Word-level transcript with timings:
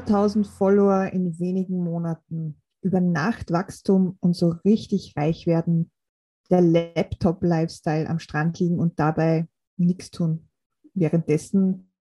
100.000 0.00 0.44
Follower 0.44 1.12
in 1.12 1.38
wenigen 1.38 1.82
Monaten, 1.82 2.60
über 2.82 3.00
Nacht 3.00 3.52
Wachstum 3.52 4.16
und 4.20 4.34
so 4.34 4.54
richtig 4.64 5.14
reich 5.16 5.46
werden, 5.46 5.90
der 6.50 6.62
Laptop-Lifestyle 6.62 8.08
am 8.08 8.18
Strand 8.18 8.58
liegen 8.58 8.78
und 8.78 8.98
dabei 8.98 9.46
nichts 9.76 10.10
tun. 10.10 10.48
Währenddessen 10.94 11.92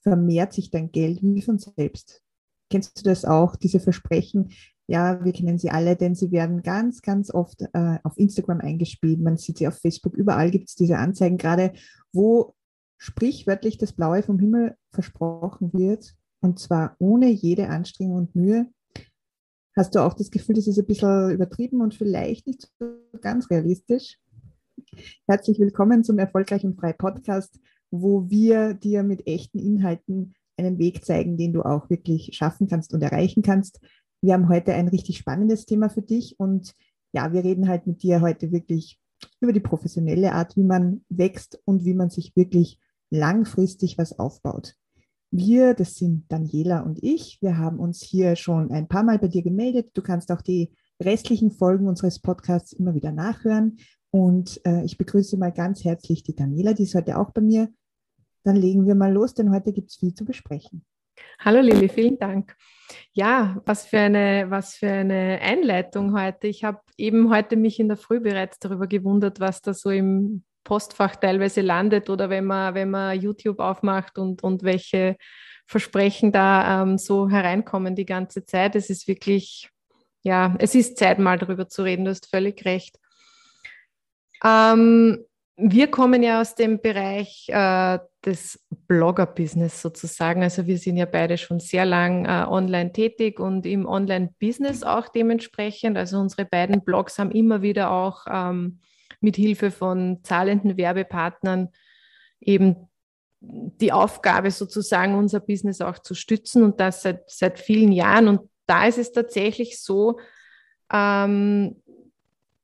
vermehrt 0.00 0.52
sich 0.52 0.70
dein 0.70 0.90
Geld 0.90 1.22
wie 1.22 1.42
von 1.42 1.58
selbst. 1.58 2.22
Kennst 2.70 2.98
du 2.98 3.04
das 3.04 3.24
auch, 3.24 3.54
diese 3.56 3.78
Versprechen? 3.78 4.50
Ja, 4.86 5.24
wir 5.24 5.32
kennen 5.32 5.58
sie 5.58 5.70
alle, 5.70 5.94
denn 5.94 6.14
sie 6.14 6.32
werden 6.32 6.62
ganz, 6.62 7.02
ganz 7.02 7.32
oft 7.32 7.62
äh, 7.72 7.98
auf 8.02 8.16
Instagram 8.16 8.60
eingespielt. 8.60 9.20
Man 9.20 9.36
sieht 9.36 9.58
sie 9.58 9.68
auf 9.68 9.78
Facebook. 9.78 10.14
Überall 10.14 10.50
gibt 10.50 10.70
es 10.70 10.74
diese 10.74 10.98
Anzeigen 10.98 11.36
gerade, 11.36 11.72
wo 12.12 12.54
sprichwörtlich 12.96 13.78
das 13.78 13.92
Blaue 13.92 14.22
vom 14.22 14.38
Himmel 14.38 14.76
versprochen 14.90 15.72
wird 15.72 16.16
und 16.42 16.58
zwar 16.58 16.96
ohne 16.98 17.30
jede 17.30 17.68
Anstrengung 17.68 18.16
und 18.16 18.36
Mühe. 18.36 18.66
Hast 19.74 19.94
du 19.94 20.00
auch 20.00 20.12
das 20.12 20.30
Gefühl, 20.30 20.56
das 20.56 20.66
ist 20.66 20.78
ein 20.78 20.86
bisschen 20.86 21.30
übertrieben 21.30 21.80
und 21.80 21.94
vielleicht 21.94 22.46
nicht 22.46 22.68
so 22.78 22.86
ganz 23.20 23.48
realistisch? 23.48 24.18
Herzlich 25.26 25.58
willkommen 25.60 26.04
zum 26.04 26.18
Erfolgreich 26.18 26.64
und 26.64 26.78
Frei 26.78 26.92
Podcast, 26.92 27.58
wo 27.90 28.28
wir 28.28 28.74
dir 28.74 29.02
mit 29.02 29.26
echten 29.26 29.58
Inhalten 29.58 30.34
einen 30.58 30.78
Weg 30.78 31.04
zeigen, 31.04 31.38
den 31.38 31.52
du 31.52 31.62
auch 31.62 31.88
wirklich 31.88 32.30
schaffen 32.34 32.66
kannst 32.66 32.92
und 32.92 33.02
erreichen 33.02 33.42
kannst. 33.42 33.80
Wir 34.20 34.34
haben 34.34 34.48
heute 34.48 34.74
ein 34.74 34.88
richtig 34.88 35.18
spannendes 35.18 35.64
Thema 35.64 35.88
für 35.88 36.02
dich 36.02 36.38
und 36.38 36.74
ja, 37.12 37.32
wir 37.32 37.44
reden 37.44 37.68
halt 37.68 37.86
mit 37.86 38.02
dir 38.02 38.20
heute 38.20 38.52
wirklich 38.52 38.98
über 39.40 39.52
die 39.52 39.60
professionelle 39.60 40.32
Art, 40.32 40.56
wie 40.56 40.64
man 40.64 41.04
wächst 41.08 41.60
und 41.64 41.84
wie 41.84 41.94
man 41.94 42.10
sich 42.10 42.34
wirklich 42.34 42.80
langfristig 43.10 43.96
was 43.96 44.18
aufbaut. 44.18 44.74
Wir, 45.34 45.72
das 45.72 45.94
sind 45.94 46.30
Daniela 46.30 46.82
und 46.82 47.02
ich, 47.02 47.38
wir 47.40 47.56
haben 47.56 47.78
uns 47.78 48.02
hier 48.02 48.36
schon 48.36 48.70
ein 48.70 48.86
paar 48.86 49.02
Mal 49.02 49.18
bei 49.18 49.28
dir 49.28 49.42
gemeldet. 49.42 49.90
Du 49.94 50.02
kannst 50.02 50.30
auch 50.30 50.42
die 50.42 50.74
restlichen 51.02 51.50
Folgen 51.50 51.88
unseres 51.88 52.18
Podcasts 52.18 52.74
immer 52.74 52.94
wieder 52.94 53.12
nachhören. 53.12 53.78
Und 54.10 54.60
äh, 54.66 54.84
ich 54.84 54.98
begrüße 54.98 55.38
mal 55.38 55.50
ganz 55.50 55.84
herzlich 55.84 56.22
die 56.22 56.36
Daniela, 56.36 56.74
die 56.74 56.82
ist 56.82 56.94
heute 56.94 57.18
auch 57.18 57.30
bei 57.30 57.40
mir. 57.40 57.72
Dann 58.44 58.56
legen 58.56 58.86
wir 58.86 58.94
mal 58.94 59.10
los, 59.10 59.32
denn 59.32 59.50
heute 59.50 59.72
gibt 59.72 59.88
es 59.88 59.96
viel 59.96 60.12
zu 60.12 60.26
besprechen. 60.26 60.84
Hallo 61.38 61.62
Lili, 61.62 61.88
vielen 61.88 62.18
Dank. 62.18 62.54
Ja, 63.14 63.58
was 63.64 63.86
für 63.86 64.00
eine, 64.00 64.50
was 64.50 64.74
für 64.74 64.90
eine 64.90 65.38
Einleitung 65.40 66.12
heute. 66.12 66.46
Ich 66.46 66.62
habe 66.62 66.80
eben 66.98 67.30
heute 67.30 67.56
mich 67.56 67.80
in 67.80 67.88
der 67.88 67.96
Früh 67.96 68.20
bereits 68.20 68.58
darüber 68.58 68.86
gewundert, 68.86 69.40
was 69.40 69.62
da 69.62 69.72
so 69.72 69.88
im 69.88 70.44
Postfach 70.64 71.16
teilweise 71.16 71.60
landet 71.60 72.10
oder 72.10 72.30
wenn 72.30 72.44
man, 72.44 72.74
wenn 72.74 72.90
man 72.90 73.20
YouTube 73.20 73.58
aufmacht 73.58 74.18
und, 74.18 74.42
und 74.42 74.62
welche 74.62 75.16
Versprechen 75.66 76.32
da 76.32 76.82
ähm, 76.82 76.98
so 76.98 77.28
hereinkommen 77.28 77.94
die 77.94 78.06
ganze 78.06 78.44
Zeit. 78.44 78.76
Es 78.76 78.90
ist 78.90 79.08
wirklich, 79.08 79.70
ja, 80.22 80.54
es 80.58 80.74
ist 80.74 80.98
Zeit, 80.98 81.18
mal 81.18 81.38
darüber 81.38 81.68
zu 81.68 81.82
reden, 81.82 82.04
du 82.04 82.10
hast 82.10 82.28
völlig 82.28 82.64
recht. 82.64 82.98
Ähm, 84.44 85.24
wir 85.56 85.90
kommen 85.90 86.22
ja 86.22 86.40
aus 86.40 86.54
dem 86.54 86.80
Bereich 86.80 87.46
äh, 87.48 87.98
des 88.24 88.58
Blogger-Business 88.88 89.82
sozusagen. 89.82 90.42
Also 90.42 90.66
wir 90.66 90.78
sind 90.78 90.96
ja 90.96 91.06
beide 91.06 91.36
schon 91.38 91.60
sehr 91.60 91.84
lang 91.84 92.24
äh, 92.24 92.46
online 92.48 92.92
tätig 92.92 93.38
und 93.38 93.66
im 93.66 93.86
Online-Business 93.86 94.82
auch 94.82 95.08
dementsprechend. 95.08 95.96
Also 95.96 96.18
unsere 96.18 96.46
beiden 96.46 96.82
Blogs 96.84 97.18
haben 97.18 97.30
immer 97.30 97.62
wieder 97.62 97.90
auch 97.90 98.26
ähm, 98.30 98.80
mit 99.22 99.36
Hilfe 99.36 99.70
von 99.70 100.20
zahlenden 100.22 100.76
Werbepartnern 100.76 101.68
eben 102.40 102.88
die 103.40 103.92
Aufgabe 103.92 104.50
sozusagen, 104.50 105.14
unser 105.14 105.40
Business 105.40 105.80
auch 105.80 105.98
zu 105.98 106.14
stützen 106.14 106.62
und 106.62 106.80
das 106.80 107.02
seit, 107.02 107.28
seit 107.28 107.58
vielen 107.58 107.92
Jahren. 107.92 108.28
Und 108.28 108.48
da 108.66 108.86
ist 108.86 108.98
es 108.98 109.12
tatsächlich 109.12 109.80
so, 109.80 110.18
ähm, 110.92 111.76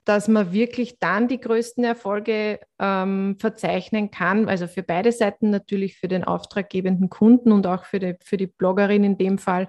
dass 0.04 0.26
man 0.26 0.52
wirklich 0.52 0.98
dann 0.98 1.28
die 1.28 1.41
größten 1.41 1.84
Erfolge 1.84 2.60
ähm, 2.78 3.36
verzeichnen 3.38 4.10
kann. 4.10 4.48
Also 4.48 4.66
für 4.66 4.82
beide 4.82 5.12
Seiten 5.12 5.50
natürlich, 5.50 5.98
für 5.98 6.08
den 6.08 6.25
auftraggebenden 6.25 7.10
Kunden 7.10 7.52
und 7.52 7.66
auch 7.66 7.84
für 7.84 7.98
die, 7.98 8.14
für 8.25 8.38
die 8.38 8.46
Bloggerin 8.46 9.04
in 9.04 9.19
dem 9.19 9.36
Fall, 9.36 9.69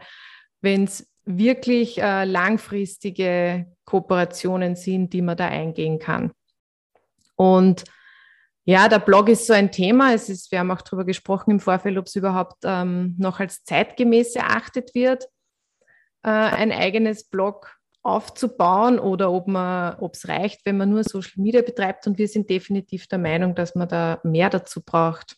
wenn 0.61 0.85
es 0.85 1.11
wirklich 1.25 2.01
äh, 2.01 2.23
langfristige 2.23 3.65
Kooperationen 3.83 4.75
sind, 4.75 5.11
die 5.11 5.21
man 5.21 5.35
da 5.35 5.47
eingehen 5.47 5.99
kann. 5.99 6.31
Und 7.39 7.85
ja, 8.65 8.89
der 8.89 8.99
Blog 8.99 9.29
ist 9.29 9.47
so 9.47 9.53
ein 9.53 9.71
Thema. 9.71 10.13
Es 10.13 10.27
ist, 10.27 10.51
wir 10.51 10.59
haben 10.59 10.71
auch 10.71 10.81
darüber 10.81 11.05
gesprochen 11.05 11.51
im 11.51 11.59
Vorfeld, 11.61 11.97
ob 11.97 12.07
es 12.07 12.15
überhaupt 12.17 12.57
ähm, 12.65 13.15
noch 13.17 13.39
als 13.39 13.63
zeitgemäß 13.63 14.35
erachtet 14.35 14.93
wird, 14.93 15.23
äh, 16.23 16.29
ein 16.29 16.73
eigenes 16.73 17.23
Blog 17.23 17.77
aufzubauen 18.03 18.99
oder 18.99 19.31
ob 19.31 20.13
es 20.13 20.27
reicht, 20.27 20.65
wenn 20.65 20.77
man 20.77 20.89
nur 20.89 21.03
Social 21.05 21.41
Media 21.41 21.61
betreibt. 21.61 22.07
Und 22.07 22.17
wir 22.17 22.27
sind 22.27 22.49
definitiv 22.49 23.07
der 23.07 23.19
Meinung, 23.19 23.55
dass 23.55 23.73
man 23.73 23.87
da 23.87 24.19
mehr 24.23 24.49
dazu 24.49 24.81
braucht. 24.83 25.37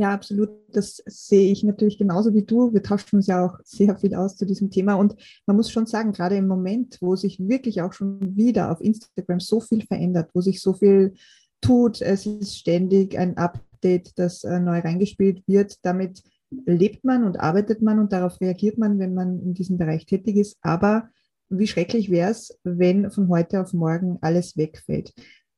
Ja, 0.00 0.14
absolut. 0.14 0.48
Das 0.72 1.02
sehe 1.04 1.52
ich 1.52 1.62
natürlich 1.62 1.98
genauso 1.98 2.32
wie 2.32 2.42
du. 2.42 2.72
Wir 2.72 2.82
tauschen 2.82 3.16
uns 3.16 3.26
ja 3.26 3.44
auch 3.44 3.58
sehr 3.64 3.98
viel 3.98 4.14
aus 4.14 4.34
zu 4.34 4.46
diesem 4.46 4.70
Thema. 4.70 4.94
Und 4.94 5.14
man 5.44 5.56
muss 5.56 5.70
schon 5.70 5.84
sagen, 5.84 6.12
gerade 6.12 6.36
im 6.36 6.48
Moment, 6.48 6.96
wo 7.02 7.16
sich 7.16 7.38
wirklich 7.38 7.82
auch 7.82 7.92
schon 7.92 8.34
wieder 8.34 8.72
auf 8.72 8.80
Instagram 8.80 9.40
so 9.40 9.60
viel 9.60 9.84
verändert, 9.84 10.30
wo 10.32 10.40
sich 10.40 10.62
so 10.62 10.72
viel 10.72 11.12
tut, 11.60 12.00
es 12.00 12.24
ist 12.24 12.56
ständig 12.56 13.18
ein 13.18 13.36
Update, 13.36 14.18
das 14.18 14.42
äh, 14.42 14.58
neu 14.58 14.78
reingespielt 14.78 15.46
wird. 15.46 15.76
Damit 15.82 16.22
lebt 16.64 17.04
man 17.04 17.24
und 17.24 17.38
arbeitet 17.38 17.82
man 17.82 17.98
und 17.98 18.10
darauf 18.14 18.40
reagiert 18.40 18.78
man, 18.78 18.98
wenn 18.98 19.12
man 19.12 19.38
in 19.42 19.52
diesem 19.52 19.76
Bereich 19.76 20.06
tätig 20.06 20.36
ist. 20.36 20.56
Aber 20.62 21.10
wie 21.50 21.66
schrecklich 21.66 22.10
wäre 22.10 22.30
es, 22.30 22.58
wenn 22.64 23.10
von 23.10 23.28
heute 23.28 23.60
auf 23.60 23.74
morgen 23.74 24.16
alles 24.22 24.56
wegfällt. 24.56 25.12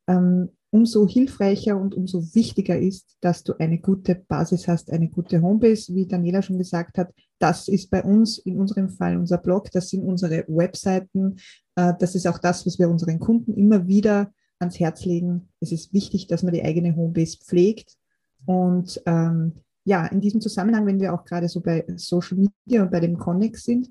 Ähm, 0.08 0.48
umso 0.72 1.06
hilfreicher 1.06 1.78
und 1.78 1.94
umso 1.94 2.34
wichtiger 2.34 2.78
ist, 2.78 3.18
dass 3.20 3.44
du 3.44 3.52
eine 3.58 3.78
gute 3.78 4.14
Basis 4.14 4.66
hast, 4.66 4.90
eine 4.90 5.10
gute 5.10 5.42
Homebase, 5.42 5.94
wie 5.94 6.06
Daniela 6.06 6.40
schon 6.40 6.56
gesagt 6.56 6.96
hat. 6.96 7.12
Das 7.38 7.68
ist 7.68 7.90
bei 7.90 8.02
uns 8.02 8.38
in 8.38 8.58
unserem 8.58 8.88
Fall 8.88 9.18
unser 9.18 9.36
Blog, 9.36 9.70
das 9.70 9.90
sind 9.90 10.02
unsere 10.02 10.46
Webseiten. 10.48 11.36
Äh, 11.76 11.92
das 12.00 12.14
ist 12.14 12.26
auch 12.26 12.38
das, 12.38 12.66
was 12.66 12.78
wir 12.78 12.88
unseren 12.88 13.20
Kunden 13.20 13.52
immer 13.52 13.86
wieder 13.86 14.32
ans 14.60 14.80
Herz 14.80 15.04
legen. 15.04 15.50
Es 15.60 15.72
ist 15.72 15.92
wichtig, 15.92 16.26
dass 16.26 16.42
man 16.42 16.54
die 16.54 16.64
eigene 16.64 16.96
Homebase 16.96 17.36
pflegt. 17.36 17.98
Und 18.46 19.02
ähm, 19.04 19.52
ja, 19.84 20.06
in 20.06 20.22
diesem 20.22 20.40
Zusammenhang, 20.40 20.86
wenn 20.86 21.00
wir 21.00 21.12
auch 21.12 21.26
gerade 21.26 21.48
so 21.48 21.60
bei 21.60 21.84
Social 21.96 22.38
Media 22.38 22.82
und 22.82 22.90
bei 22.90 23.00
dem 23.00 23.18
Connex 23.18 23.64
sind, 23.64 23.90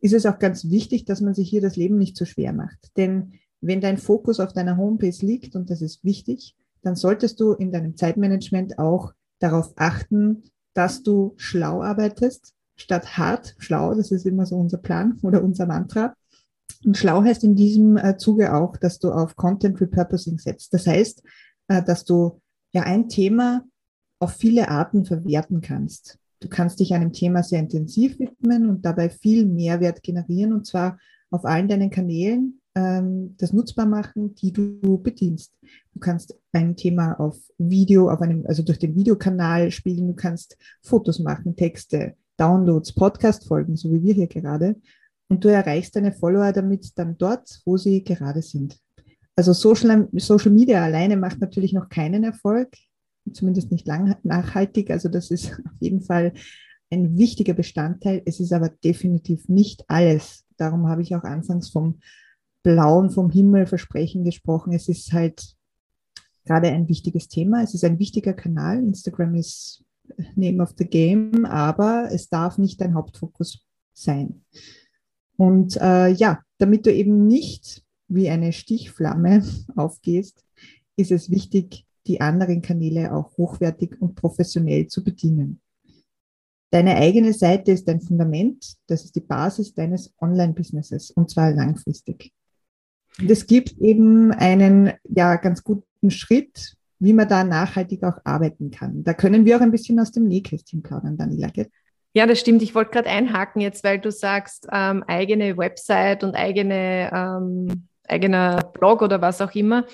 ist 0.00 0.12
es 0.12 0.26
auch 0.26 0.38
ganz 0.38 0.70
wichtig, 0.70 1.06
dass 1.06 1.20
man 1.20 1.34
sich 1.34 1.50
hier 1.50 1.60
das 1.60 1.74
Leben 1.74 1.98
nicht 1.98 2.16
zu 2.16 2.24
so 2.24 2.30
schwer 2.30 2.52
macht. 2.52 2.96
Denn 2.96 3.32
wenn 3.66 3.80
dein 3.80 3.98
Fokus 3.98 4.40
auf 4.40 4.52
deiner 4.52 4.76
Homepage 4.76 5.16
liegt, 5.20 5.56
und 5.56 5.70
das 5.70 5.80
ist 5.80 6.04
wichtig, 6.04 6.54
dann 6.82 6.96
solltest 6.96 7.40
du 7.40 7.52
in 7.52 7.72
deinem 7.72 7.96
Zeitmanagement 7.96 8.78
auch 8.78 9.14
darauf 9.38 9.72
achten, 9.76 10.44
dass 10.74 11.02
du 11.02 11.34
schlau 11.36 11.82
arbeitest, 11.82 12.54
statt 12.76 13.16
hart 13.16 13.54
schlau. 13.58 13.94
Das 13.94 14.10
ist 14.10 14.26
immer 14.26 14.46
so 14.46 14.56
unser 14.56 14.78
Plan 14.78 15.18
oder 15.22 15.42
unser 15.42 15.66
Mantra. 15.66 16.14
Und 16.84 16.96
schlau 16.96 17.22
heißt 17.22 17.44
in 17.44 17.54
diesem 17.54 17.96
äh, 17.96 18.16
Zuge 18.18 18.54
auch, 18.54 18.76
dass 18.76 18.98
du 18.98 19.10
auf 19.10 19.36
Content 19.36 19.80
Repurposing 19.80 20.38
setzt. 20.38 20.74
Das 20.74 20.86
heißt, 20.86 21.22
äh, 21.68 21.82
dass 21.82 22.04
du 22.04 22.40
ja 22.72 22.82
ein 22.82 23.08
Thema 23.08 23.64
auf 24.18 24.32
viele 24.32 24.68
Arten 24.68 25.04
verwerten 25.04 25.60
kannst. 25.60 26.18
Du 26.40 26.48
kannst 26.48 26.80
dich 26.80 26.92
einem 26.92 27.12
Thema 27.12 27.42
sehr 27.42 27.60
intensiv 27.60 28.18
widmen 28.18 28.68
und 28.68 28.84
dabei 28.84 29.08
viel 29.08 29.46
Mehrwert 29.46 30.02
generieren 30.02 30.52
und 30.52 30.66
zwar 30.66 30.98
auf 31.30 31.44
allen 31.46 31.68
deinen 31.68 31.90
Kanälen 31.90 32.60
das 32.74 33.52
nutzbar 33.52 33.86
machen, 33.86 34.34
die 34.34 34.52
du 34.52 34.98
bedienst. 34.98 35.56
Du 35.92 36.00
kannst 36.00 36.34
ein 36.52 36.74
Thema 36.74 37.12
auf 37.20 37.38
Video, 37.56 38.10
auf 38.10 38.20
einem, 38.20 38.44
also 38.46 38.64
durch 38.64 38.80
den 38.80 38.96
Videokanal 38.96 39.70
spielen, 39.70 40.08
du 40.08 40.14
kannst 40.14 40.56
Fotos 40.82 41.20
machen, 41.20 41.54
Texte, 41.54 42.14
Downloads, 42.36 42.92
Podcast-Folgen, 42.92 43.76
so 43.76 43.92
wie 43.92 44.02
wir 44.02 44.14
hier 44.14 44.26
gerade. 44.26 44.74
Und 45.28 45.44
du 45.44 45.48
erreichst 45.48 45.94
deine 45.94 46.12
Follower 46.12 46.52
damit 46.52 46.98
dann 46.98 47.16
dort, 47.16 47.60
wo 47.64 47.76
sie 47.76 48.02
gerade 48.02 48.42
sind. 48.42 48.78
Also 49.36 49.52
Social, 49.52 50.08
Social 50.12 50.50
Media 50.50 50.82
alleine 50.82 51.16
macht 51.16 51.40
natürlich 51.40 51.72
noch 51.72 51.88
keinen 51.88 52.24
Erfolg, 52.24 52.76
zumindest 53.32 53.70
nicht 53.70 53.86
lang, 53.86 54.16
nachhaltig. 54.24 54.90
Also 54.90 55.08
das 55.08 55.30
ist 55.30 55.52
auf 55.52 55.80
jeden 55.80 56.00
Fall 56.00 56.32
ein 56.90 57.16
wichtiger 57.16 57.54
Bestandteil. 57.54 58.22
Es 58.24 58.40
ist 58.40 58.52
aber 58.52 58.68
definitiv 58.68 59.48
nicht 59.48 59.84
alles. 59.88 60.44
Darum 60.56 60.88
habe 60.88 61.02
ich 61.02 61.14
auch 61.14 61.24
anfangs 61.24 61.70
vom 61.70 62.00
blauen, 62.64 63.10
vom 63.10 63.30
Himmel 63.30 63.66
Versprechen 63.66 64.24
gesprochen. 64.24 64.72
Es 64.72 64.88
ist 64.88 65.12
halt 65.12 65.54
gerade 66.44 66.68
ein 66.68 66.88
wichtiges 66.88 67.28
Thema. 67.28 67.62
Es 67.62 67.74
ist 67.74 67.84
ein 67.84 68.00
wichtiger 68.00 68.32
Kanal. 68.32 68.78
Instagram 68.78 69.36
ist 69.36 69.84
Name 70.34 70.62
of 70.62 70.74
the 70.76 70.84
Game, 70.84 71.44
aber 71.44 72.08
es 72.10 72.28
darf 72.28 72.58
nicht 72.58 72.80
dein 72.80 72.94
Hauptfokus 72.94 73.64
sein. 73.92 74.42
Und 75.36 75.76
äh, 75.80 76.08
ja, 76.08 76.40
damit 76.58 76.86
du 76.86 76.92
eben 76.92 77.26
nicht 77.26 77.84
wie 78.08 78.28
eine 78.28 78.52
Stichflamme 78.52 79.44
aufgehst, 79.76 80.44
ist 80.96 81.12
es 81.12 81.30
wichtig, 81.30 81.86
die 82.06 82.20
anderen 82.20 82.62
Kanäle 82.62 83.14
auch 83.14 83.36
hochwertig 83.36 84.00
und 84.00 84.14
professionell 84.14 84.86
zu 84.88 85.02
bedienen. 85.02 85.60
Deine 86.70 86.96
eigene 86.96 87.32
Seite 87.32 87.72
ist 87.72 87.86
dein 87.88 88.00
Fundament, 88.00 88.74
das 88.88 89.04
ist 89.04 89.14
die 89.14 89.20
Basis 89.20 89.74
deines 89.74 90.12
Online-Businesses 90.20 91.10
und 91.12 91.30
zwar 91.30 91.52
langfristig. 91.52 92.32
Und 93.20 93.30
es 93.30 93.46
gibt 93.46 93.78
eben 93.78 94.32
einen 94.32 94.92
ja, 95.04 95.36
ganz 95.36 95.62
guten 95.62 96.10
Schritt, 96.10 96.74
wie 96.98 97.12
man 97.12 97.28
da 97.28 97.44
nachhaltig 97.44 98.02
auch 98.02 98.18
arbeiten 98.24 98.70
kann. 98.70 99.04
Da 99.04 99.14
können 99.14 99.44
wir 99.44 99.56
auch 99.56 99.60
ein 99.60 99.70
bisschen 99.70 100.00
aus 100.00 100.10
dem 100.10 100.24
Nähkästchen 100.24 100.82
plaudern, 100.82 101.16
Daniela. 101.16 101.48
Gell? 101.48 101.68
Ja, 102.12 102.26
das 102.26 102.40
stimmt. 102.40 102.62
Ich 102.62 102.74
wollte 102.74 102.92
gerade 102.92 103.10
einhaken 103.10 103.60
jetzt, 103.60 103.84
weil 103.84 103.98
du 103.98 104.10
sagst, 104.10 104.68
ähm, 104.72 105.04
eigene 105.06 105.56
Website 105.56 106.24
und 106.24 106.34
eigene, 106.34 107.10
ähm, 107.12 107.88
eigener 108.06 108.70
Blog 108.72 109.02
oder 109.02 109.20
was 109.20 109.40
auch 109.40 109.52
immer. 109.54 109.84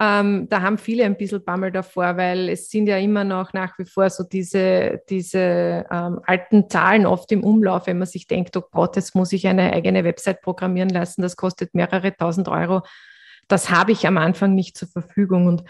Ähm, 0.00 0.48
da 0.48 0.62
haben 0.62 0.78
viele 0.78 1.04
ein 1.04 1.16
bisschen 1.16 1.44
Bammel 1.44 1.70
davor, 1.70 2.16
weil 2.16 2.48
es 2.48 2.70
sind 2.70 2.86
ja 2.86 2.96
immer 2.98 3.24
noch 3.24 3.52
nach 3.52 3.78
wie 3.78 3.84
vor 3.84 4.08
so 4.10 4.24
diese, 4.24 5.00
diese 5.08 5.84
ähm, 5.90 6.20
alten 6.24 6.68
Zahlen 6.68 7.06
oft 7.06 7.30
im 7.30 7.44
Umlauf, 7.44 7.86
wenn 7.86 7.98
man 7.98 8.08
sich 8.08 8.26
denkt, 8.26 8.56
oh 8.56 8.64
Gott, 8.70 8.96
jetzt 8.96 9.14
muss 9.14 9.32
ich 9.32 9.46
eine 9.46 9.72
eigene 9.72 10.02
Website 10.02 10.40
programmieren 10.40 10.88
lassen, 10.88 11.22
das 11.22 11.36
kostet 11.36 11.74
mehrere 11.74 12.16
tausend 12.16 12.48
Euro. 12.48 12.82
Das 13.48 13.70
habe 13.70 13.92
ich 13.92 14.06
am 14.06 14.16
Anfang 14.16 14.54
nicht 14.54 14.76
zur 14.78 14.88
Verfügung. 14.88 15.46
Und 15.46 15.64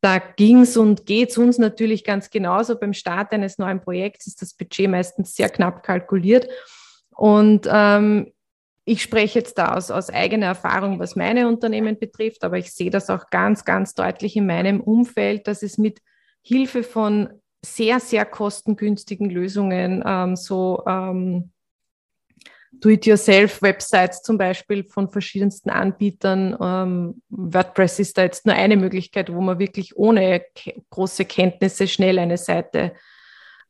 da 0.00 0.18
ging 0.18 0.62
es 0.62 0.76
und 0.76 1.06
geht 1.06 1.30
es 1.30 1.38
uns 1.38 1.58
natürlich 1.58 2.04
ganz 2.04 2.30
genauso. 2.30 2.78
Beim 2.78 2.92
Start 2.92 3.32
eines 3.32 3.58
neuen 3.58 3.80
Projekts 3.80 4.26
ist 4.26 4.42
das 4.42 4.54
Budget 4.54 4.90
meistens 4.90 5.34
sehr 5.34 5.48
knapp 5.48 5.82
kalkuliert. 5.82 6.46
Und 7.10 7.68
ähm, 7.70 8.32
ich 8.84 9.02
spreche 9.02 9.38
jetzt 9.38 9.58
da 9.58 9.74
aus, 9.74 9.90
aus 9.90 10.10
eigener 10.10 10.46
Erfahrung, 10.46 10.98
was 10.98 11.14
meine 11.14 11.46
Unternehmen 11.46 11.98
betrifft, 11.98 12.42
aber 12.42 12.58
ich 12.58 12.72
sehe 12.72 12.90
das 12.90 13.10
auch 13.10 13.30
ganz, 13.30 13.64
ganz 13.64 13.94
deutlich 13.94 14.36
in 14.36 14.46
meinem 14.46 14.80
Umfeld, 14.80 15.46
dass 15.46 15.62
es 15.62 15.78
mit 15.78 16.00
Hilfe 16.42 16.82
von 16.82 17.28
sehr, 17.64 18.00
sehr 18.00 18.24
kostengünstigen 18.24 19.30
Lösungen, 19.30 20.02
ähm, 20.04 20.34
so 20.34 20.82
ähm, 20.88 21.52
Do-it-yourself-Websites 22.72 24.22
zum 24.22 24.38
Beispiel 24.38 24.82
von 24.82 25.08
verschiedensten 25.08 25.70
Anbietern. 25.70 26.56
Ähm, 26.60 27.22
WordPress 27.28 28.00
ist 28.00 28.18
da 28.18 28.22
jetzt 28.22 28.46
nur 28.46 28.56
eine 28.56 28.76
Möglichkeit, 28.76 29.32
wo 29.32 29.40
man 29.40 29.60
wirklich 29.60 29.96
ohne 29.96 30.42
große 30.90 31.24
Kenntnisse 31.26 31.86
schnell 31.86 32.18
eine 32.18 32.38
Seite 32.38 32.94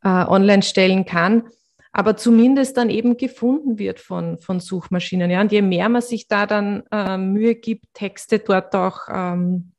äh, 0.02 0.08
online 0.08 0.62
stellen 0.62 1.04
kann 1.04 1.50
aber 1.92 2.16
zumindest 2.16 2.78
dann 2.78 2.88
eben 2.88 3.18
gefunden 3.18 3.78
wird 3.78 4.00
von, 4.00 4.38
von 4.38 4.60
Suchmaschinen. 4.60 5.30
Ja? 5.30 5.42
Und 5.42 5.52
je 5.52 5.60
mehr 5.60 5.88
man 5.90 6.00
sich 6.00 6.26
da 6.26 6.46
dann 6.46 6.84
äh, 6.90 7.18
Mühe 7.18 7.54
gibt, 7.54 7.84
Texte 7.92 8.38
dort 8.38 8.74
auch 8.74 9.00
ähm, 9.12 9.72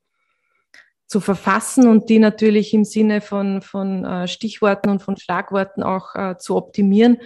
zu 1.07 1.19
verfassen 1.19 1.88
und 1.88 2.10
die 2.10 2.19
natürlich 2.19 2.74
im 2.74 2.86
Sinne 2.86 3.19
von, 3.21 3.62
von 3.62 4.06
äh, 4.06 4.27
Stichworten 4.27 4.89
und 4.89 5.01
von 5.01 5.18
Schlagworten 5.18 5.81
auch 5.81 6.15
äh, 6.15 6.38
zu 6.38 6.56
optimieren, 6.56 7.18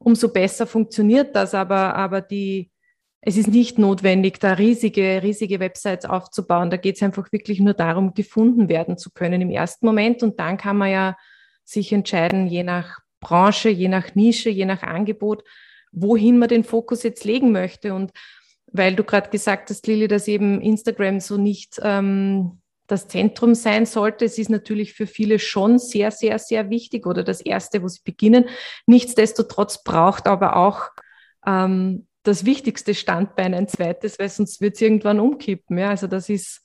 umso 0.00 0.32
besser 0.32 0.66
funktioniert 0.66 1.36
das. 1.36 1.54
Aber, 1.54 1.94
aber 1.94 2.20
die, 2.20 2.72
es 3.20 3.36
ist 3.36 3.46
nicht 3.46 3.78
notwendig, 3.78 4.40
da 4.40 4.54
riesige, 4.54 5.22
riesige 5.22 5.60
Websites 5.60 6.04
aufzubauen. 6.04 6.70
Da 6.70 6.76
geht 6.76 6.96
es 6.96 7.02
einfach 7.02 7.30
wirklich 7.30 7.60
nur 7.60 7.74
darum, 7.74 8.14
gefunden 8.14 8.68
werden 8.68 8.98
zu 8.98 9.12
können 9.12 9.40
im 9.40 9.50
ersten 9.50 9.86
Moment. 9.86 10.24
Und 10.24 10.40
dann 10.40 10.56
kann 10.56 10.76
man 10.76 10.90
ja 10.90 11.16
sich 11.64 11.92
entscheiden, 11.92 12.48
je 12.48 12.64
nach 12.64 13.01
Branche, 13.22 13.70
je 13.70 13.88
nach 13.88 14.14
Nische, 14.14 14.50
je 14.50 14.66
nach 14.66 14.82
Angebot, 14.82 15.42
wohin 15.92 16.38
man 16.38 16.50
den 16.50 16.64
Fokus 16.64 17.02
jetzt 17.02 17.24
legen 17.24 17.52
möchte. 17.52 17.94
Und 17.94 18.12
weil 18.66 18.94
du 18.94 19.04
gerade 19.04 19.30
gesagt 19.30 19.70
hast, 19.70 19.86
Lili, 19.86 20.08
dass 20.08 20.28
eben 20.28 20.60
Instagram 20.60 21.20
so 21.20 21.38
nicht 21.38 21.80
ähm, 21.82 22.60
das 22.86 23.08
Zentrum 23.08 23.54
sein 23.54 23.86
sollte. 23.86 24.24
Es 24.24 24.38
ist 24.38 24.50
natürlich 24.50 24.92
für 24.92 25.06
viele 25.06 25.38
schon 25.38 25.78
sehr, 25.78 26.10
sehr, 26.10 26.38
sehr 26.38 26.68
wichtig 26.68 27.06
oder 27.06 27.22
das 27.22 27.40
Erste, 27.40 27.82
wo 27.82 27.88
sie 27.88 28.00
beginnen. 28.04 28.48
Nichtsdestotrotz 28.86 29.82
braucht 29.82 30.26
aber 30.26 30.56
auch 30.56 30.90
ähm, 31.46 32.06
das 32.22 32.44
wichtigste 32.44 32.94
Standbein 32.94 33.54
ein 33.54 33.68
zweites, 33.68 34.18
weil 34.18 34.28
sonst 34.28 34.60
wird 34.60 34.76
es 34.76 34.80
irgendwann 34.82 35.20
umkippen. 35.20 35.78
Ja? 35.78 35.90
Also 35.90 36.06
das 36.06 36.28
ist 36.28 36.62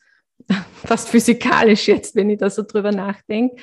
fast 0.85 1.09
physikalisch 1.09 1.87
jetzt, 1.87 2.15
wenn 2.15 2.29
ich 2.29 2.39
da 2.39 2.49
so 2.49 2.63
drüber 2.63 2.91
nachdenke. 2.91 3.61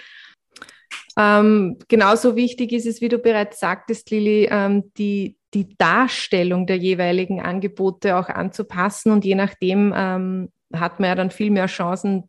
Ähm, 1.17 1.79
genauso 1.89 2.37
wichtig 2.37 2.73
ist 2.73 2.87
es, 2.87 3.01
wie 3.01 3.09
du 3.09 3.19
bereits 3.19 3.61
sagtest, 3.61 4.11
Lili, 4.11 4.49
ähm, 4.51 4.93
die, 4.97 5.37
die 5.55 5.77
Darstellung 5.79 6.67
der 6.67 6.77
jeweiligen 6.77 7.41
Angebote 7.41 8.17
auch 8.17 8.29
anzupassen. 8.29 9.13
Und 9.13 9.25
je 9.25 9.35
nachdem 9.35 9.93
ähm, 9.97 10.51
hat 10.75 10.99
man 11.01 11.09
ja 11.09 11.15
dann 11.15 11.31
viel 11.31 11.51
mehr 11.51 11.67
Chancen, 11.67 12.29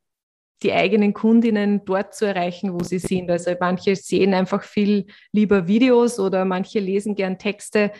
die 0.63 0.71
eigenen 0.71 1.13
Kundinnen 1.13 1.83
dort 1.85 2.13
zu 2.15 2.25
erreichen, 2.25 2.73
wo 2.73 2.83
sie 2.83 2.99
sind. 2.99 3.29
Also 3.29 3.51
manche 3.59 3.95
sehen 3.95 4.33
einfach 4.33 4.63
viel 4.63 5.07
lieber 5.31 5.67
Videos 5.67 6.19
oder 6.19 6.45
manche 6.45 6.79
lesen 6.79 7.15
gern 7.15 7.37
Texte 7.37 7.91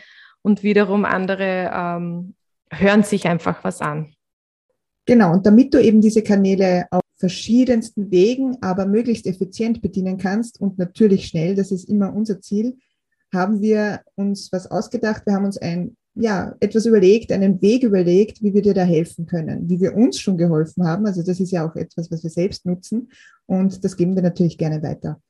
und 0.42 0.64
wiederum 0.64 1.06
andere 1.06 1.72
ähm, 1.74 2.36
hören 2.72 3.04
sich 3.04 3.28
einfach 3.28 3.64
was 3.64 3.81
an. 3.81 4.14
Genau, 5.06 5.34
und 5.34 5.46
damit 5.46 5.74
du 5.74 5.81
eben 5.81 6.02
diese 6.02 6.24
Kanäle 6.24 6.88
auf 6.90 7.02
verschiedensten 7.18 8.12
Wegen, 8.12 8.58
aber 8.62 8.86
möglichst 8.86 9.26
effizient 9.26 9.82
bedienen 9.82 10.18
kannst 10.18 10.60
und 10.60 10.78
natürlich 10.78 11.28
schnell, 11.28 11.56
das 11.56 11.72
ist 11.72 11.90
immer 11.90 12.14
unser 12.14 12.42
Ziel, 12.42 12.78
haben 13.34 13.62
wir 13.62 14.02
uns 14.16 14.52
was 14.52 14.70
ausgedacht. 14.70 15.26
Wir 15.26 15.34
haben 15.34 15.46
uns 15.46 15.58
ein, 15.58 15.96
ja, 16.14 16.56
etwas 16.60 16.86
überlegt, 16.86 17.32
einen 17.32 17.62
Weg 17.62 17.84
überlegt, 17.84 18.42
wie 18.42 18.54
wir 18.54 18.62
dir 18.62 18.74
da 18.74 18.84
helfen 18.84 19.26
können, 19.26 19.70
wie 19.70 19.80
wir 19.80 19.96
uns 19.96 20.20
schon 20.20 20.38
geholfen 20.38 20.86
haben. 20.86 21.06
Also 21.06 21.24
das 21.24 21.40
ist 21.40 21.52
ja 21.52 21.68
auch 21.68 21.76
etwas, 21.76 22.12
was 22.12 22.24
wir 22.24 22.30
selbst 22.30 22.66
nutzen 22.66 23.10
und 23.46 23.84
das 23.84 23.98
geben 23.98 24.16
wir 24.16 24.22
natürlich 24.22 24.58
gerne 24.58 24.82
weiter. 24.84 25.22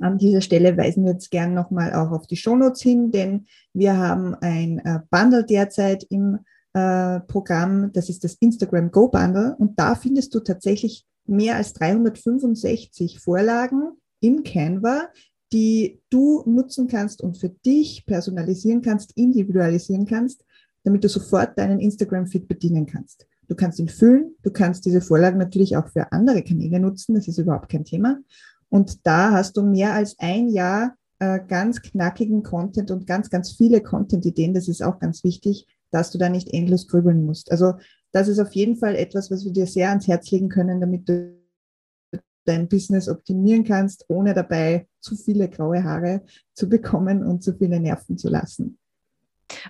An 0.00 0.18
dieser 0.18 0.40
Stelle 0.40 0.76
weisen 0.76 1.04
wir 1.04 1.12
jetzt 1.12 1.30
gerne 1.30 1.54
nochmal 1.54 1.94
auch 1.94 2.10
auf 2.10 2.26
die 2.26 2.36
Shownotes 2.36 2.82
hin, 2.82 3.10
denn 3.10 3.46
wir 3.72 3.96
haben 3.96 4.34
ein 4.34 4.78
äh, 4.80 5.00
Bundle 5.10 5.44
derzeit 5.44 6.04
im 6.10 6.38
äh, 6.74 7.20
Programm, 7.20 7.90
das 7.92 8.08
ist 8.08 8.22
das 8.22 8.34
Instagram 8.34 8.90
Go 8.90 9.08
Bundle 9.08 9.56
und 9.58 9.78
da 9.78 9.94
findest 9.94 10.34
du 10.34 10.40
tatsächlich 10.40 11.06
mehr 11.28 11.56
als 11.56 11.72
365 11.74 13.20
Vorlagen 13.20 13.92
im 14.20 14.42
Canva, 14.42 15.08
die 15.52 16.00
du 16.10 16.42
nutzen 16.46 16.88
kannst 16.88 17.22
und 17.22 17.38
für 17.38 17.48
dich 17.48 18.04
personalisieren 18.06 18.82
kannst, 18.82 19.16
individualisieren 19.16 20.06
kannst, 20.06 20.44
damit 20.84 21.04
du 21.04 21.08
sofort 21.08 21.58
deinen 21.58 21.80
Instagram-Feed 21.80 22.48
bedienen 22.48 22.86
kannst. 22.86 23.26
Du 23.48 23.54
kannst 23.54 23.78
ihn 23.78 23.88
füllen, 23.88 24.34
du 24.42 24.50
kannst 24.50 24.84
diese 24.84 25.00
Vorlagen 25.00 25.38
natürlich 25.38 25.76
auch 25.76 25.88
für 25.88 26.12
andere 26.12 26.42
Kanäle 26.42 26.80
nutzen, 26.80 27.14
das 27.14 27.28
ist 27.28 27.38
überhaupt 27.38 27.70
kein 27.70 27.84
Thema. 27.84 28.18
Und 28.68 29.06
da 29.06 29.32
hast 29.32 29.56
du 29.56 29.62
mehr 29.62 29.94
als 29.94 30.16
ein 30.18 30.48
Jahr 30.48 30.94
äh, 31.18 31.40
ganz 31.46 31.80
knackigen 31.80 32.42
Content 32.42 32.90
und 32.90 33.06
ganz, 33.06 33.30
ganz 33.30 33.52
viele 33.52 33.82
Content-Ideen, 33.82 34.52
das 34.52 34.68
ist 34.68 34.82
auch 34.82 34.98
ganz 34.98 35.24
wichtig, 35.24 35.66
dass 35.90 36.10
du 36.10 36.18
da 36.18 36.28
nicht 36.28 36.52
endlos 36.52 36.86
grübeln 36.86 37.24
musst. 37.24 37.50
Also 37.50 37.74
das 38.12 38.28
ist 38.28 38.38
auf 38.38 38.52
jeden 38.52 38.76
Fall 38.76 38.96
etwas, 38.96 39.30
was 39.30 39.44
wir 39.44 39.52
dir 39.52 39.66
sehr 39.66 39.90
ans 39.90 40.08
Herz 40.08 40.30
legen 40.30 40.48
können, 40.48 40.80
damit 40.80 41.08
du 41.08 41.36
dein 42.44 42.68
Business 42.68 43.08
optimieren 43.08 43.64
kannst, 43.64 44.06
ohne 44.08 44.32
dabei 44.32 44.88
zu 45.00 45.16
viele 45.16 45.48
graue 45.48 45.84
Haare 45.84 46.22
zu 46.54 46.68
bekommen 46.68 47.22
und 47.22 47.42
zu 47.42 47.54
viele 47.54 47.78
Nerven 47.78 48.16
zu 48.16 48.28
lassen. 48.28 48.78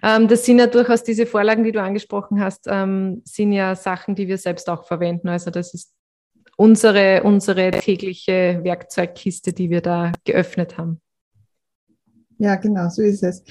Ähm, 0.02 0.28
das 0.28 0.44
sind 0.44 0.58
ja 0.58 0.66
durchaus 0.66 1.02
diese 1.02 1.26
Vorlagen, 1.26 1.64
die 1.64 1.72
du 1.72 1.82
angesprochen 1.82 2.40
hast, 2.40 2.66
ähm, 2.68 3.22
sind 3.24 3.52
ja 3.52 3.74
Sachen, 3.74 4.14
die 4.14 4.28
wir 4.28 4.38
selbst 4.38 4.68
auch 4.68 4.84
verwenden. 4.84 5.28
Also 5.28 5.50
das 5.50 5.74
ist 5.74 5.92
unsere, 6.56 7.22
unsere 7.22 7.70
tägliche 7.70 8.60
Werkzeugkiste, 8.62 9.52
die 9.52 9.70
wir 9.70 9.80
da 9.80 10.12
geöffnet 10.24 10.78
haben. 10.78 11.00
Ja, 12.38 12.56
genau, 12.56 12.88
so 12.88 13.02
ist 13.02 13.22
es. 13.22 13.42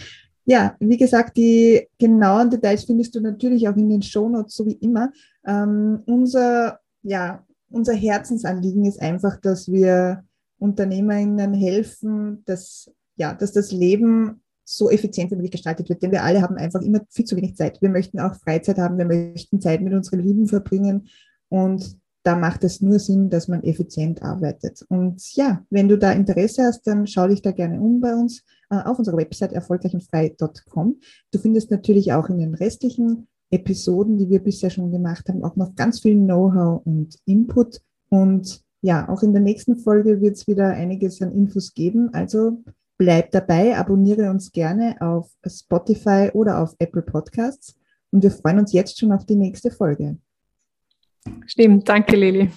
Ja, 0.50 0.78
wie 0.80 0.96
gesagt, 0.96 1.36
die 1.36 1.90
genauen 2.00 2.50
Details 2.50 2.86
findest 2.86 3.14
du 3.14 3.20
natürlich 3.20 3.68
auch 3.68 3.76
in 3.76 3.90
den 3.90 4.02
Shownotes, 4.02 4.56
so 4.56 4.66
wie 4.66 4.78
immer. 4.80 5.12
Ähm, 5.46 6.04
unser, 6.06 6.80
ja, 7.04 7.46
unser 7.70 7.94
Herzensanliegen 7.94 8.86
ist 8.86 9.02
einfach, 9.02 9.36
dass 9.42 9.70
wir 9.70 10.24
UnternehmerInnen 10.60 11.54
helfen, 11.54 12.44
dass, 12.46 12.90
ja, 13.18 13.34
dass 13.34 13.52
das 13.52 13.74
Leben 13.74 14.42
so 14.64 14.90
effizient 14.90 15.32
wie 15.32 15.36
möglich 15.36 15.52
gestaltet 15.52 15.90
wird. 15.90 16.02
Denn 16.02 16.14
wir 16.14 16.24
alle 16.24 16.42
haben 16.42 16.56
einfach 16.56 16.82
immer 16.82 17.02
viel 17.10 17.26
zu 17.26 17.36
wenig 17.36 17.58
Zeit. 17.58 17.82
Wir 17.82 17.90
möchten 17.90 18.22
auch 18.22 18.36
Freizeit 18.36 18.78
haben, 18.78 18.98
wir 18.98 19.06
möchten 19.06 19.60
Zeit 19.60 19.82
mit 19.82 19.94
unseren 19.94 20.22
Lieben 20.22 20.48
verbringen. 20.48 21.10
Und 21.50 21.98
da 22.24 22.38
macht 22.38 22.64
es 22.64 22.80
nur 22.82 23.00
Sinn, 23.00 23.30
dass 23.30 23.50
man 23.50 23.64
effizient 23.64 24.22
arbeitet. 24.22 24.86
Und 24.88 25.36
ja, 25.36 25.66
wenn 25.70 25.90
du 25.90 25.98
da 25.98 26.14
Interesse 26.14 26.64
hast, 26.64 26.88
dann 26.88 27.06
schau 27.06 27.28
dich 27.28 27.42
da 27.42 27.52
gerne 27.52 27.82
um 27.82 28.00
bei 28.00 28.16
uns 28.16 28.44
auf 28.70 29.00
unserer 29.00 29.18
Website 29.18 29.54
erfolgreichundfrei.com. 29.54 31.00
Du 31.32 31.40
findest 31.40 31.72
natürlich 31.72 32.14
auch 32.14 32.30
in 32.30 32.40
den 32.40 32.54
restlichen 32.54 33.28
Episoden, 33.50 34.18
die 34.18 34.30
wir 34.30 34.40
bisher 34.40 34.70
schon 34.70 34.92
gemacht 34.92 35.30
haben, 35.30 35.44
auch 35.44 35.56
noch 35.56 35.76
ganz 35.76 36.02
viel 36.02 36.16
Know-how 36.16 36.86
und 36.86 37.18
Input. 37.26 37.82
Und 38.10 38.62
ja, 38.82 39.08
auch 39.10 39.24
in 39.24 39.34
der 39.34 39.42
nächsten 39.42 39.78
Folge 39.78 40.22
wird 40.22 40.36
es 40.36 40.48
wieder 40.48 40.70
einiges 40.70 41.22
an 41.22 41.32
Infos 41.32 41.74
geben. 41.74 42.14
Also 42.14 42.64
bleib 42.98 43.32
dabei, 43.32 43.78
abonniere 43.78 44.30
uns 44.30 44.52
gerne 44.52 44.98
auf 45.00 45.32
Spotify 45.46 46.30
oder 46.34 46.62
auf 46.62 46.76
Apple 46.80 47.02
Podcasts. 47.02 47.76
Und 48.12 48.24
wir 48.24 48.32
freuen 48.32 48.60
uns 48.60 48.74
jetzt 48.74 49.00
schon 49.00 49.12
auf 49.12 49.26
die 49.26 49.36
nächste 49.36 49.72
Folge. 49.72 50.18
Stimmt, 51.46 51.88
danke 51.88 52.16
Lili. 52.16 52.52